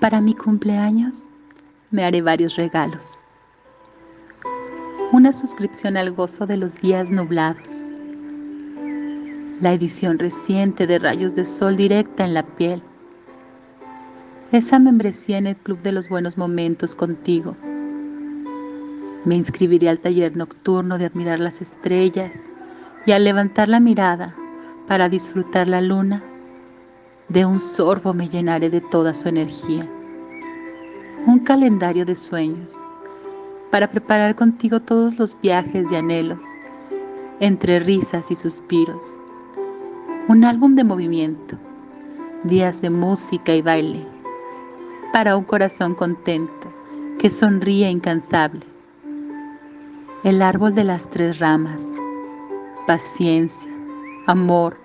Para 0.00 0.20
mi 0.20 0.34
cumpleaños 0.34 1.28
me 1.90 2.04
haré 2.04 2.20
varios 2.20 2.56
regalos. 2.56 3.22
Una 5.12 5.32
suscripción 5.32 5.96
al 5.96 6.10
gozo 6.12 6.46
de 6.46 6.56
los 6.56 6.74
días 6.74 7.10
nublados. 7.10 7.86
La 9.60 9.72
edición 9.72 10.18
reciente 10.18 10.86
de 10.86 10.98
rayos 10.98 11.34
de 11.34 11.44
sol 11.44 11.76
directa 11.76 12.24
en 12.24 12.34
la 12.34 12.42
piel. 12.44 12.82
Esa 14.50 14.78
membresía 14.78 15.38
en 15.38 15.46
el 15.46 15.56
club 15.56 15.80
de 15.82 15.92
los 15.92 16.08
buenos 16.08 16.36
momentos 16.36 16.94
contigo. 16.96 17.56
Me 19.24 19.36
inscribiré 19.36 19.88
al 19.88 20.00
taller 20.00 20.36
nocturno 20.36 20.98
de 20.98 21.06
admirar 21.06 21.38
las 21.38 21.62
estrellas 21.62 22.50
y 23.06 23.12
al 23.12 23.24
levantar 23.24 23.68
la 23.68 23.80
mirada 23.80 24.34
para 24.86 25.08
disfrutar 25.08 25.68
la 25.68 25.80
luna, 25.80 26.22
de 27.28 27.46
un 27.46 27.58
sorbo 27.58 28.12
me 28.12 28.28
llenaré 28.28 28.70
de 28.70 28.80
toda 28.80 29.14
su 29.14 29.28
energía. 29.28 29.88
Un 31.26 31.38
calendario 31.38 32.04
de 32.04 32.16
sueños 32.16 32.76
para 33.70 33.90
preparar 33.90 34.34
contigo 34.34 34.78
todos 34.78 35.18
los 35.18 35.40
viajes 35.40 35.90
y 35.90 35.96
anhelos, 35.96 36.42
entre 37.40 37.80
risas 37.80 38.30
y 38.30 38.34
suspiros. 38.34 39.18
Un 40.28 40.44
álbum 40.44 40.74
de 40.74 40.84
movimiento, 40.84 41.56
días 42.44 42.80
de 42.80 42.90
música 42.90 43.54
y 43.54 43.62
baile, 43.62 44.06
para 45.12 45.36
un 45.36 45.44
corazón 45.44 45.94
contento 45.94 46.72
que 47.18 47.30
sonríe 47.30 47.88
incansable. 47.90 48.66
El 50.24 50.42
árbol 50.42 50.74
de 50.74 50.84
las 50.84 51.08
tres 51.08 51.38
ramas, 51.38 51.82
paciencia, 52.86 53.70
amor, 54.26 54.76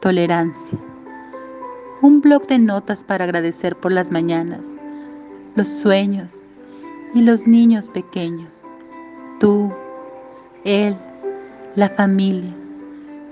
tolerancia. 0.00 0.78
Un 2.02 2.22
blog 2.22 2.46
de 2.46 2.58
notas 2.58 3.04
para 3.04 3.24
agradecer 3.24 3.76
por 3.76 3.92
las 3.92 4.10
mañanas, 4.10 4.66
los 5.54 5.68
sueños 5.68 6.38
y 7.14 7.20
los 7.20 7.46
niños 7.46 7.90
pequeños. 7.90 8.62
Tú, 9.38 9.70
él, 10.64 10.96
la 11.76 11.90
familia 11.90 12.54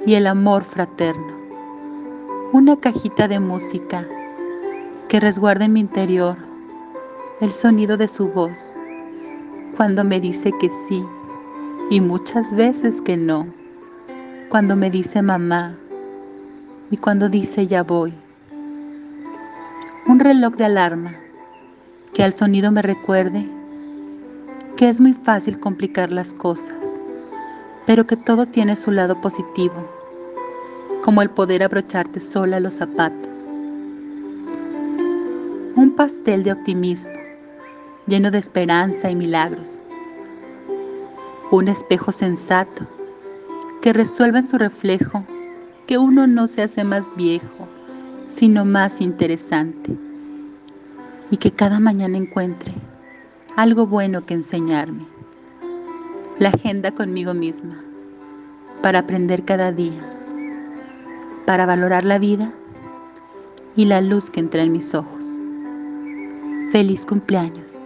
y 0.05 0.15
el 0.15 0.27
amor 0.27 0.65
fraterno. 0.65 1.33
Una 2.53 2.77
cajita 2.77 3.27
de 3.27 3.41
música 3.41 4.07
que 5.09 5.19
resguarde 5.19 5.65
en 5.65 5.73
mi 5.73 5.81
interior 5.81 6.37
el 7.41 7.53
sonido 7.53 7.97
de 7.97 8.07
su 8.07 8.29
voz 8.29 8.77
cuando 9.79 10.05
me 10.05 10.21
dice 10.21 10.53
que 10.61 10.69
sí 10.87 11.03
y 11.89 12.03
muchas 12.03 12.55
veces 12.55 13.01
que 13.01 13.17
no 13.17 13.47
cuando 14.51 14.77
me 14.77 14.91
dice 14.91 15.23
mamá 15.23 15.75
y 16.91 16.99
cuando 16.99 17.31
dice 17.31 17.67
ya 17.67 17.83
voy. 17.83 18.13
Un 20.19 20.25
reloj 20.25 20.57
de 20.57 20.65
alarma 20.65 21.15
que 22.13 22.25
al 22.25 22.33
sonido 22.33 22.73
me 22.73 22.83
recuerde 22.83 23.49
que 24.77 24.89
es 24.89 25.01
muy 25.01 25.13
fácil 25.13 25.61
complicar 25.61 26.11
las 26.11 26.35
cosas, 26.35 26.75
pero 27.87 28.05
que 28.05 28.17
todo 28.17 28.45
tiene 28.47 28.75
su 28.75 28.91
lado 28.91 29.21
positivo, 29.21 29.77
como 31.05 31.23
el 31.23 31.31
poder 31.31 31.63
abrocharte 31.63 32.19
sola 32.19 32.59
los 32.59 32.75
zapatos. 32.75 33.47
Un 35.77 35.93
pastel 35.95 36.43
de 36.43 36.51
optimismo, 36.51 37.13
lleno 38.09 38.33
de 38.33 38.39
esperanza 38.39 39.09
y 39.09 39.15
milagros. 39.15 39.85
Un 41.53 41.69
espejo 41.69 42.11
sensato 42.11 42.89
que 43.81 43.93
resuelva 43.93 44.41
en 44.41 44.49
su 44.49 44.59
reflejo 44.59 45.25
que 45.87 45.97
uno 45.97 46.27
no 46.27 46.49
se 46.49 46.63
hace 46.63 46.83
más 46.83 47.05
viejo, 47.15 47.69
sino 48.27 48.65
más 48.65 49.01
interesante, 49.01 49.97
y 51.31 51.37
que 51.37 51.51
cada 51.51 51.81
mañana 51.81 52.17
encuentre 52.17 52.75
algo 53.57 53.87
bueno 53.87 54.25
que 54.25 54.35
enseñarme. 54.35 55.07
La 56.39 56.51
agenda 56.51 56.93
conmigo 56.93 57.35
misma, 57.35 57.83
para 58.83 59.01
aprender 59.01 59.45
cada 59.45 59.73
día, 59.73 60.09
para 61.47 61.67
valorar 61.67 62.05
la 62.05 62.19
vida 62.19 62.53
y 63.75 63.87
la 63.87 64.01
luz 64.01 64.31
que 64.31 64.41
entra 64.41 64.63
en 64.63 64.73
mis 64.73 64.95
ojos. 64.95 65.25
Feliz 66.71 67.05
cumpleaños. 67.05 67.81